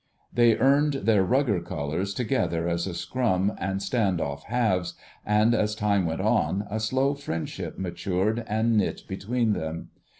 [0.33, 6.07] They earned their "Rugger" colours together as scrum and stand off halves, and as time
[6.07, 9.91] went on a slow friendship matured and knit between them.